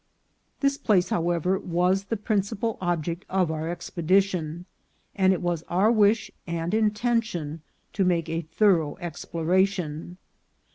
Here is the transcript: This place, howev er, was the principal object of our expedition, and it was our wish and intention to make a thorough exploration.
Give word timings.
This 0.61 0.79
place, 0.79 1.11
howev 1.11 1.45
er, 1.45 1.59
was 1.59 2.05
the 2.05 2.17
principal 2.17 2.79
object 2.81 3.23
of 3.29 3.51
our 3.51 3.69
expedition, 3.69 4.65
and 5.15 5.31
it 5.31 5.43
was 5.43 5.61
our 5.69 5.91
wish 5.91 6.31
and 6.47 6.73
intention 6.73 7.61
to 7.93 8.03
make 8.03 8.27
a 8.27 8.41
thorough 8.41 8.97
exploration. 8.97 10.17